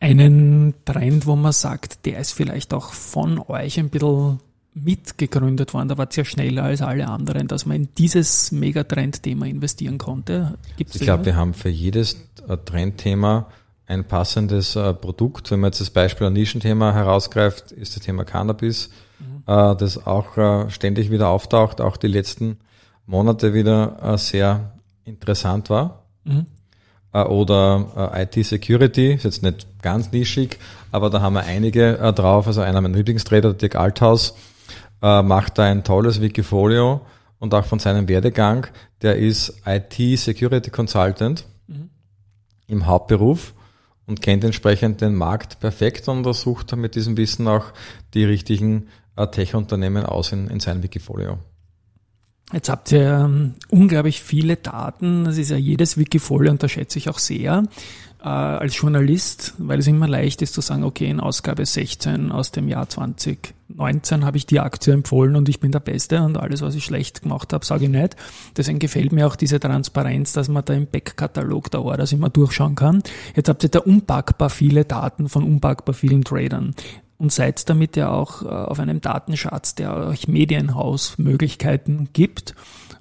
[0.00, 4.40] irgendeinen Trend, wo man sagt, der ist vielleicht auch von euch ein bisschen
[4.76, 5.88] mitgegründet worden.
[5.88, 10.58] Da war es ja schneller als alle anderen, dass man in dieses Megatrendthema investieren konnte.
[10.76, 13.48] Gibt's ich glaube, wir haben für jedes äh, Trendthema
[13.86, 15.50] ein passendes äh, Produkt.
[15.50, 19.42] Wenn man jetzt das Beispiel ein Nischenthema herausgreift, ist das Thema Cannabis, mhm.
[19.46, 22.58] Äh, das auch ständig wieder auftaucht, auch die letzten
[23.06, 24.72] Monate wieder sehr
[25.04, 26.02] interessant war.
[26.24, 26.46] Mhm.
[27.24, 30.58] Oder IT-Security, ist jetzt nicht ganz nischig,
[30.92, 32.46] aber da haben wir einige drauf.
[32.46, 34.34] Also einer meiner Lieblingstrader, Dirk Althaus,
[35.02, 37.00] äh, macht da ein tolles Wikifolio
[37.38, 38.66] und auch von seinem Werdegang.
[39.02, 41.90] Der ist IT Security Consultant mhm.
[42.66, 43.54] im Hauptberuf
[44.06, 47.66] und kennt entsprechend den Markt perfekt und sucht mit diesem Wissen auch
[48.14, 51.38] die richtigen äh, Tech-Unternehmen aus in, in seinem Wikifolio.
[52.52, 55.24] Jetzt habt ihr ähm, unglaublich viele Daten.
[55.24, 57.64] Das ist ja jedes Wikifolio und da schätze ich auch sehr
[58.22, 62.52] äh, als Journalist, weil es immer leicht ist zu sagen, okay, in Ausgabe 16 aus
[62.52, 66.60] dem Jahr 2019 habe ich die Aktie empfohlen und ich bin der Beste und alles,
[66.62, 68.14] was ich schlecht gemacht habe, sage ich nicht.
[68.56, 72.76] Deswegen gefällt mir auch diese Transparenz, dass man da im Backkatalog der Orders immer durchschauen
[72.76, 73.02] kann.
[73.34, 76.74] Jetzt habt ihr da unpackbar viele Daten von unpackbar vielen Tradern
[77.18, 82.54] und seid damit ja auch äh, auf einem Datenschatz, der euch Medienhausmöglichkeiten gibt.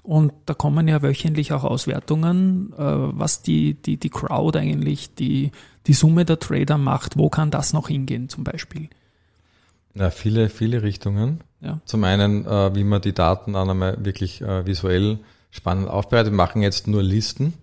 [0.04, 5.52] Und da kommen ja wöchentlich auch Auswertungen, äh, was die, die, die Crowd eigentlich, die,
[5.88, 7.18] die Summe der Trader macht.
[7.18, 8.90] Wo kann das noch hingehen zum Beispiel?
[9.96, 11.42] Ja, viele, viele Richtungen.
[11.62, 11.80] Ja.
[11.86, 15.20] Zum einen, äh, wie man die Daten dann einmal wirklich visuell
[15.52, 16.34] spannend aufbereitet.
[16.34, 17.54] Wir machen jetzt nur Listen.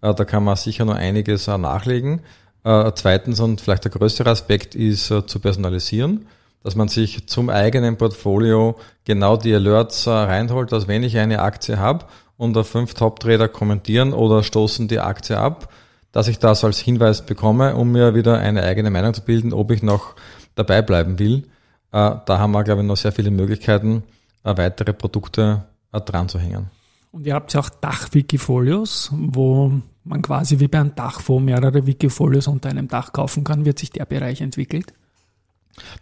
[0.00, 2.22] Da kann man sicher noch einiges nachlegen.
[2.64, 6.26] Äh, zweitens und vielleicht der größere Aspekt ist zu personalisieren
[6.62, 11.40] dass man sich zum eigenen Portfolio genau die Alerts äh, reinholt, dass wenn ich eine
[11.40, 15.72] Aktie habe und da fünf Top-Trader kommentieren oder stoßen die Aktie ab,
[16.12, 19.70] dass ich das als Hinweis bekomme, um mir wieder eine eigene Meinung zu bilden, ob
[19.70, 20.14] ich noch
[20.54, 21.44] dabei bleiben will.
[21.92, 24.04] Äh, da haben wir, glaube ich, noch sehr viele Möglichkeiten,
[24.44, 26.70] äh, weitere Produkte dran zu hängen.
[27.10, 29.72] Und ihr habt ja auch Dach-Wikifolios, wo
[30.04, 33.64] man quasi wie bei einem Dachfonds mehrere Wikifolios unter einem Dach kaufen kann.
[33.64, 34.92] Wird sich der Bereich entwickelt?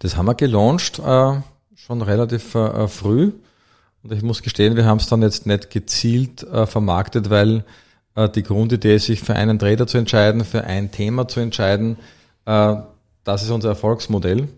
[0.01, 1.41] Das haben wir gelauncht äh,
[1.75, 3.33] schon relativ äh, früh.
[4.03, 7.65] Und ich muss gestehen, wir haben es dann jetzt nicht gezielt äh, vermarktet, weil
[8.15, 11.97] äh, die Grundidee ist, sich für einen Trader zu entscheiden, für ein Thema zu entscheiden.
[12.47, 12.77] Äh,
[13.25, 14.49] das ist unser Erfolgsmodell.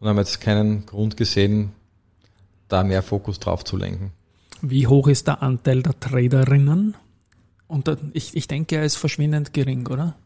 [0.00, 1.72] Und haben jetzt keinen Grund gesehen,
[2.68, 4.12] da mehr Fokus drauf zu lenken.
[4.62, 6.94] Wie hoch ist der Anteil der Traderinnen?
[7.68, 10.16] Und ich, ich denke, er ist verschwindend gering, oder?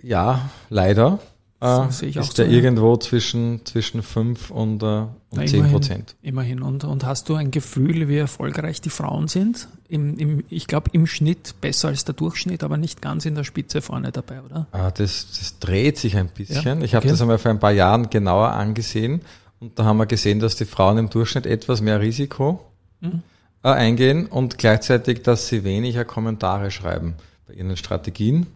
[0.00, 1.18] Ja, leider
[1.60, 3.00] äh, ist der so, irgendwo ja.
[3.00, 6.16] zwischen, zwischen 5 und, äh, und Na, 10 Prozent.
[6.22, 6.62] Immerhin.
[6.62, 9.68] Und, und hast du ein Gefühl, wie erfolgreich die Frauen sind?
[9.88, 13.44] Im, im, ich glaube, im Schnitt besser als der Durchschnitt, aber nicht ganz in der
[13.44, 14.66] Spitze vorne dabei, oder?
[14.72, 16.78] Ah, das, das dreht sich ein bisschen.
[16.78, 16.84] Ja?
[16.84, 19.22] Ich habe das einmal vor ein paar Jahren genauer angesehen
[19.58, 22.60] und da haben wir gesehen, dass die Frauen im Durchschnitt etwas mehr Risiko
[23.00, 23.22] mhm.
[23.66, 27.14] Äh, eingehen und gleichzeitig, dass sie weniger Kommentare schreiben
[27.48, 28.46] bei ihren Strategien.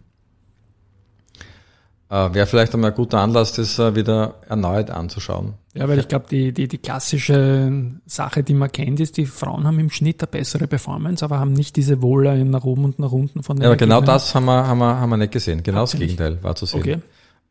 [2.09, 5.55] Äh, Wäre vielleicht einmal ein guter Anlass, das äh, wieder erneut anzuschauen.
[5.73, 9.65] Ja, weil ich glaube, die, die, die klassische Sache, die man kennt, ist, die Frauen
[9.65, 13.11] haben im Schnitt eine bessere Performance, aber haben nicht diese Wohler nach oben und nach
[13.11, 15.61] unten von den Ja, aber genau das haben wir, haben, wir, haben wir nicht gesehen.
[15.61, 16.79] Genau Habt das Gegenteil war zu sehen.
[16.79, 16.97] Okay.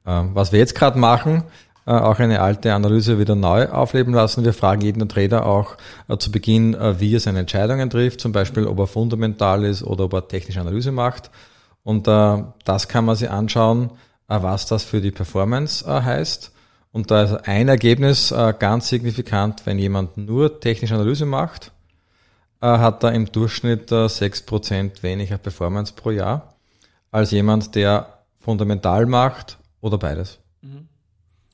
[0.06, 1.44] Ähm, was wir jetzt gerade machen,
[1.86, 4.44] äh, auch eine alte Analyse wieder neu aufleben lassen.
[4.44, 5.76] Wir fragen jeden Trader auch
[6.08, 9.82] äh, zu Beginn, äh, wie er seine Entscheidungen trifft, zum Beispiel ob er fundamental ist
[9.82, 11.30] oder ob er technische Analyse macht.
[11.82, 13.92] Und das kann man sich anschauen,
[14.28, 16.52] was das für die Performance heißt.
[16.92, 21.72] Und da ist ein Ergebnis ganz signifikant, wenn jemand nur technische Analyse macht,
[22.60, 26.54] hat er im Durchschnitt äh, 6% weniger Performance pro Jahr
[27.10, 30.38] als jemand, der fundamental macht oder beides.
[30.62, 30.89] Mhm.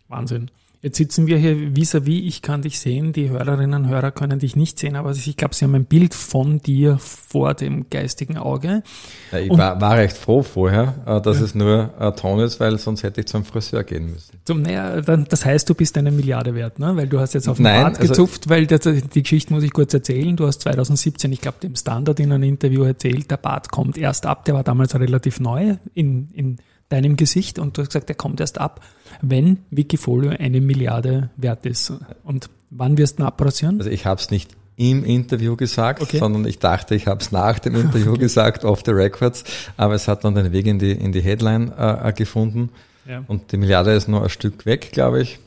[0.08, 0.50] Wahnsinn.
[0.82, 4.54] Jetzt sitzen wir hier vis-à-vis, ich kann dich sehen, die Hörerinnen und Hörer können dich
[4.54, 8.84] nicht sehen, aber ich glaube, sie haben ein Bild von dir vor dem geistigen Auge.
[9.32, 11.44] Ja, ich war, war, recht froh vorher, äh, dass ja.
[11.44, 14.38] es nur ein Ton ist, weil sonst hätte ich zum Friseur gehen müssen.
[14.44, 16.94] Zum, naja, das heißt, du bist eine Milliarde wert, ne?
[16.94, 19.64] weil du hast jetzt auf den Nein, Bart also gezupft, weil das, die Geschichte muss
[19.64, 20.36] ich kurz erzählen.
[20.36, 24.26] Du hast 2017, ich glaube, dem Standard in einem Interview erzählt, der Bart kommt erst
[24.26, 28.16] ab, der war damals relativ neu in, in deinem Gesicht und du hast gesagt, der
[28.16, 28.80] kommt erst ab,
[29.20, 31.92] wenn Wikifolio eine Milliarde wert ist.
[32.22, 33.78] Und wann wirst du ihn abrasieren?
[33.78, 36.18] Also ich habe es nicht im Interview gesagt, okay.
[36.18, 38.20] sondern ich dachte, ich habe es nach dem Interview okay.
[38.20, 39.44] gesagt, off the records,
[39.76, 42.70] aber es hat dann den Weg in die, in die Headline äh, gefunden.
[43.08, 43.24] Ja.
[43.26, 45.38] Und die Milliarde ist nur ein Stück weg, glaube ich.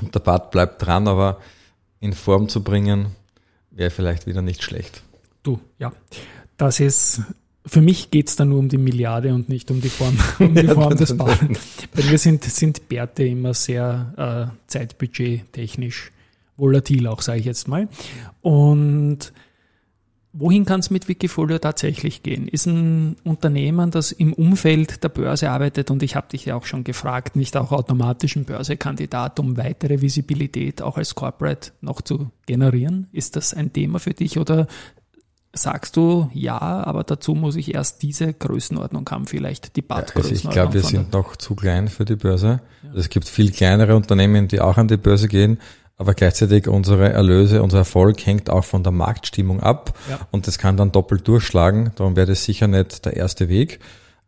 [0.00, 1.38] Und der Bart bleibt dran, aber
[2.00, 3.06] in Form zu bringen,
[3.70, 5.02] wäre vielleicht wieder nicht schlecht.
[5.42, 5.92] Du, ja.
[6.56, 7.22] Das ist
[7.70, 10.56] für mich geht es da nur um die Milliarde und nicht um die Form, um
[10.56, 11.56] die Form des Baren.
[11.94, 16.10] Bei mir sind, sind Bärte immer sehr äh, zeitbudget-technisch
[16.56, 17.88] volatil, auch sage ich jetzt mal.
[18.42, 19.32] Und
[20.32, 22.48] wohin kann es mit Wikifolio tatsächlich gehen?
[22.48, 26.64] Ist ein Unternehmen, das im Umfeld der Börse arbeitet, und ich habe dich ja auch
[26.64, 32.32] schon gefragt, nicht auch automatisch ein Börsekandidat, um weitere Visibilität auch als Corporate noch zu
[32.46, 33.06] generieren?
[33.12, 34.66] Ist das ein Thema für dich oder
[35.52, 39.84] sagst du, ja, aber dazu muss ich erst diese Größenordnung haben, vielleicht die.
[39.88, 42.60] Ja, also ich glaube, wir sind noch zu klein für die Börse.
[42.82, 42.90] Ja.
[42.94, 45.58] Es gibt viel kleinere Unternehmen, die auch an die Börse gehen,
[45.96, 50.20] aber gleichzeitig unsere Erlöse, unser Erfolg hängt auch von der Marktstimmung ab ja.
[50.30, 51.90] und das kann dann doppelt durchschlagen.
[51.96, 53.80] Darum wäre das sicher nicht der erste Weg.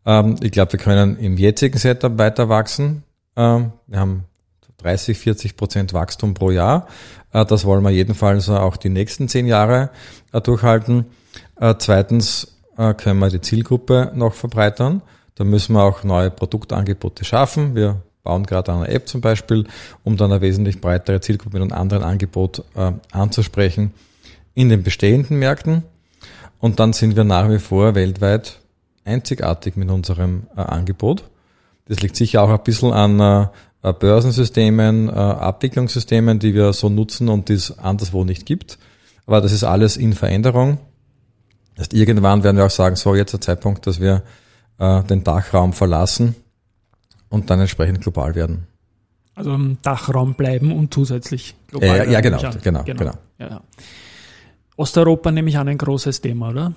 [0.05, 3.03] Ähm, ich glaube, wir können im jetzigen Setup weiter wachsen.
[3.35, 4.25] Ähm, wir haben
[4.77, 6.87] 30, 40 Prozent Wachstum pro Jahr.
[7.31, 9.89] Äh, das wollen wir jedenfalls auch die nächsten zehn Jahre
[10.31, 11.05] äh, durchhalten.
[11.59, 12.49] Äh, zweitens
[12.97, 15.03] können wir die Zielgruppe noch verbreitern.
[15.35, 17.75] Da müssen wir auch neue Produktangebote schaffen.
[17.75, 19.67] Wir bauen gerade eine App zum Beispiel,
[20.03, 22.63] um dann eine wesentlich breitere Zielgruppe mit einem anderen Angebot
[23.11, 23.93] anzusprechen
[24.55, 25.83] in den bestehenden Märkten.
[26.59, 28.57] Und dann sind wir nach wie vor weltweit
[29.05, 31.25] einzigartig mit unserem Angebot.
[31.87, 33.47] Das liegt sicher auch ein bisschen an äh,
[33.91, 38.77] Börsensystemen, äh, Abwicklungssystemen, die wir so nutzen und die es anderswo nicht gibt.
[39.25, 40.79] Aber das ist alles in Veränderung.
[41.75, 44.23] Das heißt, irgendwann werden wir auch sagen, so jetzt der Zeitpunkt, dass wir
[44.79, 46.35] äh, den Dachraum verlassen
[47.29, 48.67] und dann entsprechend global werden.
[49.35, 52.11] Also im Dachraum bleiben und zusätzlich global werden.
[52.11, 52.83] Ja, genau, genau, genau.
[52.83, 53.13] genau.
[53.39, 53.61] Ja.
[54.77, 56.73] Osteuropa nehme ich an ein großes Thema, oder?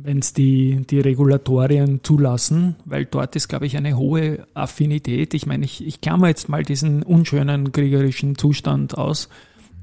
[0.00, 5.34] Wenn es die, die Regulatorien zulassen, weil dort ist, glaube ich, eine hohe Affinität.
[5.34, 9.28] Ich meine, ich, ich klammer jetzt mal diesen unschönen kriegerischen Zustand aus,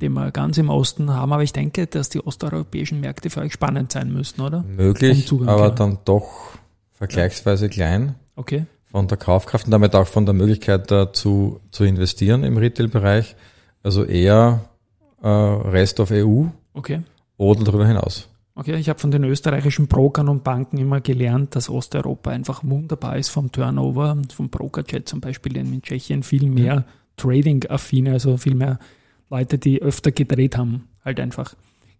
[0.01, 3.51] den wir ganz im Osten haben, aber ich denke, dass die osteuropäischen Märkte für euch
[3.51, 4.63] spannend sein müssten, oder?
[4.63, 6.51] Möglich, aber dann doch
[6.93, 7.71] vergleichsweise ja.
[7.71, 8.15] klein.
[8.38, 8.65] Okay.
[8.91, 13.36] Von der Kaufkraft und damit auch von der Möglichkeit da zu, zu investieren im Retail-Bereich.
[13.84, 14.69] Also eher
[15.21, 17.01] äh, Rest of EU okay.
[17.38, 18.30] oder darüber hinaus.
[18.57, 23.17] Okay, ich habe von den österreichischen Brokern und Banken immer gelernt, dass Osteuropa einfach wunderbar
[23.17, 26.85] ist vom Turnover, vom Brokerjet zum Beispiel in Tschechien viel mehr.
[27.17, 28.79] Trading-affine, also viel mehr
[29.29, 31.55] Leute, die öfter gedreht haben, halt einfach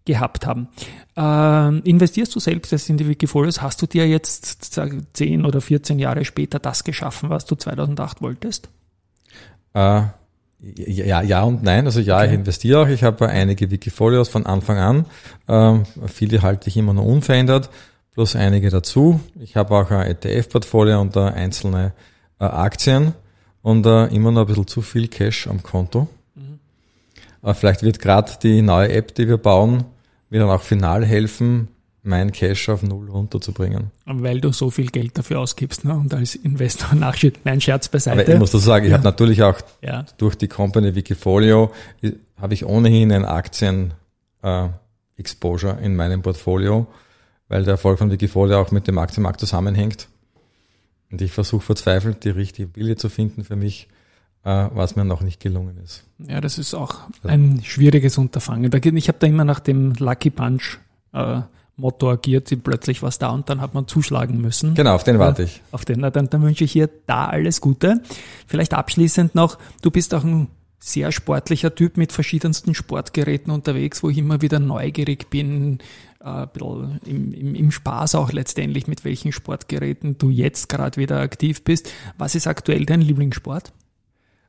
[0.06, 0.68] gehabt haben.
[1.16, 3.60] Äh, investierst du selbst jetzt in die Wikifolios?
[3.60, 8.22] Hast du dir jetzt sag, 10 oder 14 Jahre später das geschaffen, was du 2008
[8.22, 8.70] wolltest?
[9.74, 10.04] Äh,
[10.74, 11.86] ja, ja und nein.
[11.86, 12.26] Also ja, okay.
[12.26, 12.88] ich investiere auch.
[12.88, 15.06] Ich habe einige Wikifolios von Anfang an.
[15.48, 17.70] Ähm, viele halte ich immer noch unverändert,
[18.12, 19.20] plus einige dazu.
[19.40, 21.92] Ich habe auch ein ETF-Portfolio und einzelne
[22.40, 23.14] äh, Aktien
[23.62, 26.08] und äh, immer noch ein bisschen zu viel Cash am Konto.
[26.34, 26.58] Mhm.
[27.42, 29.84] Aber vielleicht wird gerade die neue App, die wir bauen,
[30.30, 31.68] mir dann auch final helfen,
[32.06, 33.90] mein Cash auf Null runterzubringen.
[34.04, 35.94] Weil du so viel Geld dafür ausgibst ne?
[35.94, 37.44] und als Investor nachschüttet.
[37.44, 38.22] Mein Scherz beiseite.
[38.22, 38.98] Aber ich muss das sagen, ich ja.
[38.98, 40.06] habe natürlich auch ja.
[40.16, 41.72] durch die Company Wikifolio
[42.40, 43.94] habe ich ohnehin ein Aktien
[44.42, 44.68] äh,
[45.16, 46.86] Exposure in meinem Portfolio,
[47.48, 50.08] weil der Erfolg von Wikifolio auch mit dem Aktienmarkt zusammenhängt.
[51.10, 53.88] Und ich versuche verzweifelt die richtige Billie zu finden für mich,
[54.44, 56.04] äh, was mir noch nicht gelungen ist.
[56.18, 58.70] Ja, das ist auch ein schwieriges Unterfangen.
[58.96, 60.78] Ich habe da immer nach dem Lucky Punch
[61.12, 61.40] äh,
[61.76, 64.74] Motto agiert, plötzlich was da und dann hat man zuschlagen müssen.
[64.74, 65.62] Genau, auf den warte ich.
[65.72, 68.00] Auf den, dann, dann wünsche ich hier da alles Gute.
[68.46, 74.10] Vielleicht abschließend noch, du bist auch ein sehr sportlicher Typ mit verschiedensten Sportgeräten unterwegs, wo
[74.10, 75.80] ich immer wieder neugierig bin,
[76.24, 76.46] äh,
[77.04, 81.90] im, im, im Spaß auch letztendlich, mit welchen Sportgeräten du jetzt gerade wieder aktiv bist.
[82.18, 83.72] Was ist aktuell dein Lieblingssport?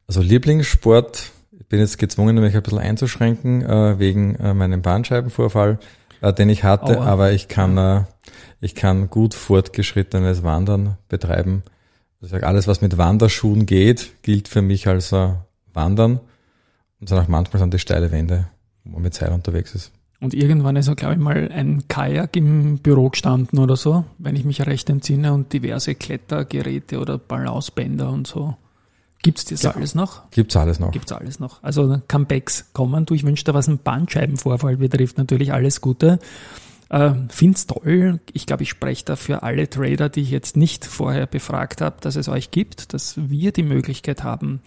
[0.07, 5.79] Also Lieblingssport, ich bin jetzt gezwungen, mich ein bisschen einzuschränken, äh, wegen äh, meinem Bandscheibenvorfall
[6.21, 7.05] äh, den ich hatte, Aua.
[7.05, 8.03] aber ich kann, äh,
[8.59, 11.63] ich kann gut fortgeschrittenes Wandern betreiben.
[12.21, 15.29] Ich sage, alles, was mit Wanderschuhen geht, gilt für mich als äh,
[15.73, 16.19] Wandern.
[16.99, 18.47] Und dann auch manchmal sind die steile Wände,
[18.83, 19.91] wo man mit Seil unterwegs ist.
[20.19, 24.35] Und irgendwann ist auch, glaube ich, mal ein Kajak im Büro gestanden oder so, wenn
[24.35, 28.55] ich mich recht entsinne, und diverse Klettergeräte oder Balancebänder und so.
[29.27, 30.31] Gibt's das ja, alles noch?
[30.31, 30.91] Gibt's alles noch.
[30.91, 31.61] Gibt's alles noch.
[31.61, 33.05] Also Comebacks kommen.
[33.05, 36.19] Du, ich wünsche dir, was einen Bandscheibenvorfall betrifft, natürlich alles Gute.
[36.87, 38.21] Äh, find's toll.
[38.31, 41.97] Ich glaube, ich spreche da für alle Trader, die ich jetzt nicht vorher befragt habe,
[41.99, 44.61] dass es euch gibt, dass wir die Möglichkeit haben,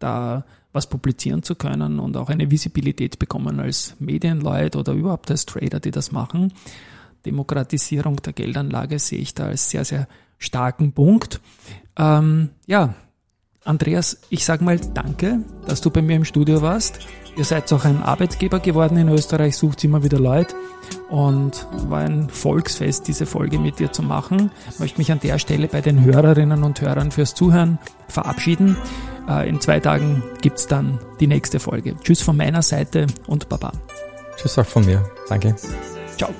[0.00, 5.46] da was publizieren zu können und auch eine Visibilität bekommen als Medienleute oder überhaupt als
[5.46, 6.52] Trader, die das machen.
[7.24, 11.40] Demokratisierung der Geldanlage sehe ich da als sehr, sehr starken Punkt.
[11.96, 12.94] Ähm, ja,
[13.64, 17.00] Andreas, ich sage mal danke, dass du bei mir im Studio warst.
[17.36, 20.54] Ihr seid auch ein Arbeitgeber geworden in Österreich, sucht immer wieder Leute
[21.10, 24.50] und war ein Volksfest, diese Folge mit dir zu machen.
[24.70, 28.76] Ich möchte mich an der Stelle bei den Hörerinnen und Hörern fürs Zuhören verabschieden.
[29.28, 31.96] Äh, in zwei Tagen gibt's dann die nächste Folge.
[32.02, 33.72] Tschüss von meiner Seite und Baba.
[34.36, 35.04] Tschüss auch von mir.
[35.28, 35.54] Danke.
[36.16, 36.30] Ciao.